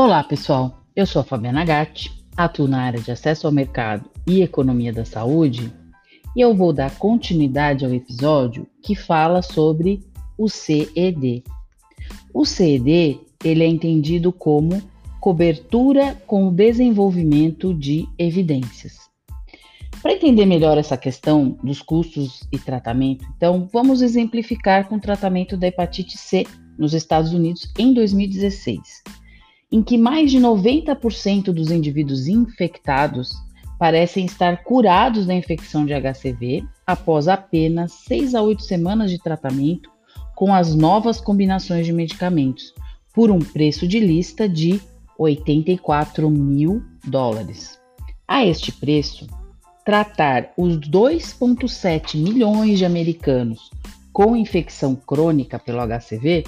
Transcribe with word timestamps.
Olá, 0.00 0.22
pessoal. 0.22 0.84
Eu 0.94 1.04
sou 1.04 1.22
a 1.22 1.24
Fabiana 1.24 1.64
Gatti, 1.64 2.24
atuo 2.36 2.68
na 2.68 2.82
área 2.82 3.00
de 3.00 3.10
acesso 3.10 3.48
ao 3.48 3.52
mercado 3.52 4.08
e 4.24 4.42
economia 4.42 4.92
da 4.92 5.04
saúde, 5.04 5.72
e 6.36 6.40
eu 6.40 6.54
vou 6.54 6.72
dar 6.72 6.96
continuidade 6.98 7.84
ao 7.84 7.92
episódio 7.92 8.64
que 8.80 8.94
fala 8.94 9.42
sobre 9.42 9.98
o 10.38 10.48
CED. 10.48 11.42
O 12.32 12.44
CED, 12.44 13.18
ele 13.42 13.64
é 13.64 13.66
entendido 13.66 14.32
como 14.32 14.80
cobertura 15.18 16.14
com 16.28 16.46
o 16.46 16.52
desenvolvimento 16.52 17.74
de 17.74 18.06
evidências. 18.16 19.10
Para 20.00 20.12
entender 20.12 20.46
melhor 20.46 20.78
essa 20.78 20.96
questão 20.96 21.58
dos 21.60 21.82
custos 21.82 22.46
e 22.52 22.56
tratamento, 22.56 23.26
então 23.36 23.68
vamos 23.72 24.00
exemplificar 24.00 24.86
com 24.88 24.94
o 24.94 25.00
tratamento 25.00 25.56
da 25.56 25.66
hepatite 25.66 26.16
C 26.16 26.46
nos 26.78 26.94
Estados 26.94 27.32
Unidos 27.32 27.68
em 27.76 27.92
2016, 27.92 29.02
em 29.70 29.82
que 29.82 29.98
mais 29.98 30.30
de 30.30 30.38
90% 30.38 31.52
dos 31.52 31.70
indivíduos 31.70 32.26
infectados 32.26 33.32
parecem 33.78 34.24
estar 34.24 34.64
curados 34.64 35.26
da 35.26 35.34
infecção 35.34 35.86
de 35.86 35.92
HCV 35.94 36.64
após 36.86 37.28
apenas 37.28 37.92
6 37.92 38.34
a 38.34 38.42
8 38.42 38.62
semanas 38.62 39.10
de 39.10 39.18
tratamento 39.18 39.90
com 40.34 40.54
as 40.54 40.74
novas 40.74 41.20
combinações 41.20 41.84
de 41.84 41.92
medicamentos, 41.92 42.72
por 43.12 43.30
um 43.30 43.40
preço 43.40 43.88
de 43.88 43.98
lista 43.98 44.48
de 44.48 44.80
84 45.18 46.30
mil 46.30 46.82
dólares. 47.04 47.78
A 48.26 48.46
este 48.46 48.70
preço, 48.70 49.26
tratar 49.84 50.52
os 50.56 50.78
2,7 50.78 52.16
milhões 52.16 52.78
de 52.78 52.84
americanos 52.84 53.70
com 54.12 54.36
infecção 54.36 54.94
crônica 54.94 55.58
pelo 55.58 55.80
HCV 55.80 56.44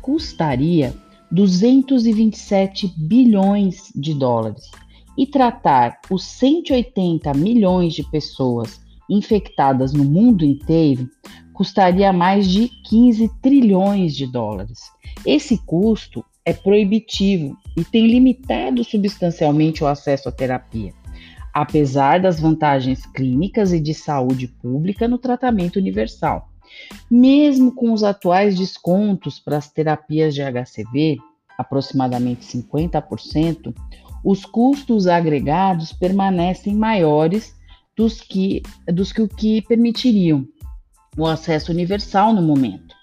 custaria 0.00 0.94
227 1.34 2.94
bilhões 2.96 3.92
de 3.94 4.14
dólares 4.14 4.70
e 5.18 5.26
tratar 5.26 5.98
os 6.08 6.24
180 6.24 7.34
milhões 7.34 7.92
de 7.92 8.08
pessoas 8.08 8.80
infectadas 9.10 9.92
no 9.92 10.04
mundo 10.04 10.44
inteiro 10.44 11.08
custaria 11.52 12.12
mais 12.12 12.48
de 12.48 12.68
15 12.88 13.28
trilhões 13.42 14.14
de 14.14 14.30
dólares. 14.30 14.78
Esse 15.26 15.58
custo 15.58 16.24
é 16.44 16.52
proibitivo 16.52 17.56
e 17.76 17.84
tem 17.84 18.06
limitado 18.06 18.84
substancialmente 18.84 19.82
o 19.82 19.88
acesso 19.88 20.28
à 20.28 20.32
terapia 20.32 20.92
apesar 21.54 22.20
das 22.20 22.40
vantagens 22.40 23.06
clínicas 23.06 23.72
e 23.72 23.78
de 23.78 23.94
saúde 23.94 24.48
pública 24.48 25.06
no 25.06 25.18
tratamento 25.18 25.76
universal. 25.76 26.48
Mesmo 27.10 27.74
com 27.74 27.92
os 27.92 28.02
atuais 28.02 28.56
descontos 28.56 29.38
para 29.38 29.56
as 29.56 29.70
terapias 29.70 30.34
de 30.34 30.42
HCV, 30.42 31.18
aproximadamente 31.58 32.44
50%, 32.44 33.74
os 34.24 34.44
custos 34.44 35.06
agregados 35.06 35.92
permanecem 35.92 36.74
maiores 36.74 37.54
dos 37.96 38.20
que, 38.20 38.62
dos 38.86 39.12
que 39.12 39.22
o 39.22 39.28
que 39.28 39.62
permitiriam 39.62 40.46
o 41.16 41.26
acesso 41.26 41.70
universal 41.70 42.32
no 42.32 42.42
momento. 42.42 42.94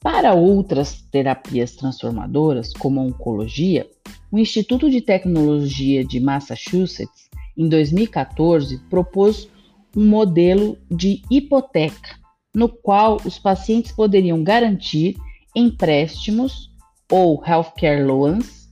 Para 0.00 0.34
outras 0.34 1.00
terapias 1.10 1.76
transformadoras, 1.76 2.72
como 2.72 3.00
a 3.00 3.04
oncologia, 3.04 3.88
o 4.30 4.38
Instituto 4.38 4.90
de 4.90 5.00
Tecnologia 5.00 6.04
de 6.04 6.18
Massachusetts 6.18 7.30
em 7.56 7.68
2014, 7.68 8.78
propôs 8.90 9.48
um 9.96 10.06
modelo 10.06 10.78
de 10.90 11.22
hipoteca, 11.30 12.18
no 12.54 12.68
qual 12.68 13.18
os 13.24 13.38
pacientes 13.38 13.92
poderiam 13.92 14.42
garantir 14.42 15.16
empréstimos 15.54 16.70
ou 17.10 17.42
healthcare 17.46 18.04
loans, 18.04 18.70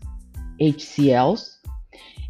HCLs. 0.61 1.59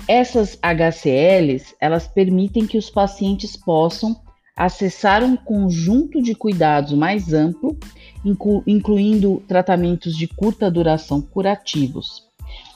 Essas 0.08 0.58
HCLs, 0.62 1.74
elas 1.80 2.08
permitem 2.08 2.66
que 2.66 2.78
os 2.78 2.90
pacientes 2.90 3.56
possam 3.56 4.20
acessar 4.56 5.22
um 5.24 5.36
conjunto 5.36 6.20
de 6.20 6.34
cuidados 6.34 6.92
mais 6.92 7.32
amplo, 7.32 7.76
inclu 8.24 8.62
incluindo 8.66 9.42
tratamentos 9.48 10.16
de 10.16 10.26
curta 10.26 10.70
duração 10.70 11.22
curativos. 11.22 12.28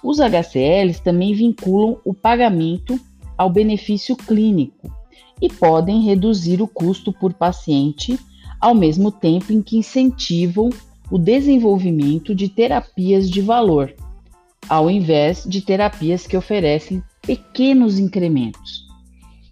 Os 0.02 0.18
HCLs 0.18 1.00
também 1.00 1.34
vinculam 1.34 1.98
o 2.04 2.14
pagamento 2.14 2.98
ao 3.36 3.50
benefício 3.50 4.16
clínico 4.16 4.90
e 5.42 5.48
podem 5.48 6.02
reduzir 6.02 6.62
o 6.62 6.68
custo 6.68 7.12
por 7.12 7.34
paciente, 7.34 8.18
ao 8.60 8.74
mesmo 8.74 9.10
tempo 9.10 9.52
em 9.52 9.60
que 9.62 9.76
incentivam 9.76 10.70
o 11.10 11.18
desenvolvimento 11.18 12.34
de 12.34 12.48
terapias 12.48 13.30
de 13.30 13.40
valor, 13.40 13.94
ao 14.68 14.90
invés 14.90 15.44
de 15.44 15.60
terapias 15.60 16.26
que 16.26 16.36
oferecem 16.36 17.02
pequenos 17.22 17.98
incrementos. 17.98 18.84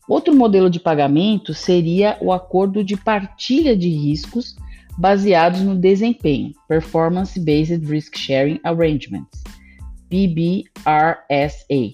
Outro 0.08 0.34
modelo 0.34 0.68
de 0.68 0.80
pagamento 0.80 1.54
seria 1.54 2.16
o 2.20 2.32
acordo 2.32 2.82
de 2.82 2.96
partilha 2.96 3.76
de 3.76 3.88
riscos 3.88 4.56
baseados 4.98 5.60
no 5.60 5.74
desempenho, 5.74 6.52
Performance 6.68 7.38
Based 7.38 7.84
Risk 7.86 8.16
Sharing 8.16 8.60
Arrangements, 8.64 9.42
PBRSA 10.08 11.92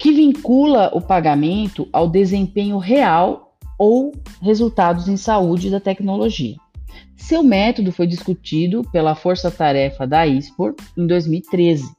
que 0.00 0.12
vincula 0.12 0.90
o 0.94 1.00
pagamento 1.02 1.86
ao 1.92 2.08
desempenho 2.08 2.78
real 2.78 3.49
ou 3.80 4.12
resultados 4.42 5.08
em 5.08 5.16
saúde 5.16 5.70
da 5.70 5.80
tecnologia. 5.80 6.54
Seu 7.16 7.42
método 7.42 7.90
foi 7.90 8.06
discutido 8.06 8.84
pela 8.92 9.14
Força 9.14 9.50
Tarefa 9.50 10.06
da 10.06 10.26
ISPOR 10.26 10.74
em 10.94 11.06
2013. 11.06 11.90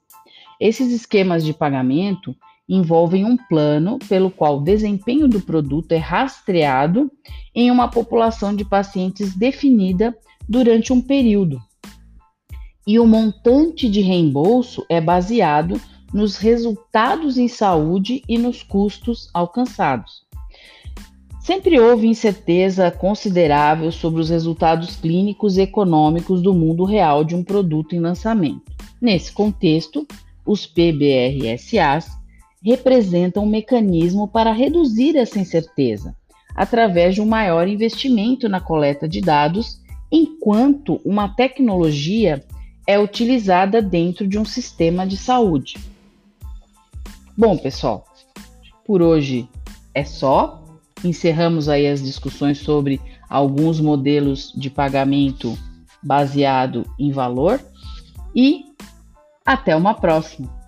Esses 0.60 0.94
esquemas 0.94 1.44
de 1.44 1.54
pagamento 1.54 2.36
envolvem 2.70 3.26
um 3.26 3.36
plano 3.36 3.98
pelo 4.08 4.30
qual 4.30 4.60
o 4.60 4.64
desempenho 4.64 5.28
do 5.28 5.42
produto 5.42 5.92
é 5.94 5.98
rastreado 5.98 7.12
em 7.56 7.72
uma 7.72 7.88
população 7.88 8.56
de 8.56 8.64
pacientes 8.64 9.36
definida 9.36 10.16
durante 10.48 10.94
um 10.94 11.02
período. 11.02 11.60
E 12.86 13.00
o 13.00 13.08
montante 13.08 13.90
de 13.90 14.02
reembolso 14.02 14.86
é 14.88 15.02
baseado 15.02 15.82
nos 16.14 16.38
resultados 16.38 17.40
em 17.40 17.48
saúde 17.48 18.22
e 18.30 18.38
nos 18.38 18.62
custos 18.62 19.32
alcançados. 19.34 20.30
Sempre 21.42 21.80
houve 21.80 22.08
incerteza 22.08 22.92
considerável 22.92 23.92
sobre 23.92 24.22
os 24.22 24.30
resultados 24.30 24.96
clínicos 24.96 25.58
e 25.58 25.62
econômicos 25.62 26.40
do 26.40 26.54
mundo 26.54 26.86
real 26.86 27.24
de 27.24 27.36
um 27.36 27.44
produto 27.44 27.96
em 27.96 28.00
lançamento. 28.00 28.72
Nesse 29.02 29.32
contexto, 29.32 30.08
os 30.46 30.68
PBRSAs 30.68 32.12
representam 32.64 33.44
um 33.44 33.50
mecanismo 33.50 34.28
para 34.28 34.52
reduzir 34.52 35.18
essa 35.18 35.40
incerteza, 35.40 36.16
através 36.56 37.16
de 37.16 37.22
um 37.22 37.26
maior 37.26 37.68
investimento 37.68 38.48
na 38.48 38.60
coleta 38.60 39.10
de 39.10 39.20
dados, 39.20 39.82
enquanto 40.12 41.02
uma 41.04 41.28
tecnologia 41.30 42.44
é 42.86 43.00
utilizada 43.00 43.82
dentro 43.82 44.28
de 44.28 44.38
um 44.38 44.46
sistema 44.46 45.08
de 45.08 45.18
saúde. 45.18 45.80
Bom, 47.36 47.58
pessoal, 47.58 48.06
por 48.86 49.02
hoje 49.02 49.50
é 49.96 50.04
só. 50.04 50.61
Encerramos 51.04 51.68
aí 51.68 51.88
as 51.88 52.02
discussões 52.02 52.60
sobre 52.60 53.02
alguns 53.30 53.80
modelos 53.80 54.54
de 54.56 54.70
pagamento 54.70 55.58
baseado 56.04 56.86
em 57.00 57.12
valor 57.12 57.60
e 58.36 58.66
até 59.46 59.76
uma 59.76 59.94
próxima. 59.94 60.61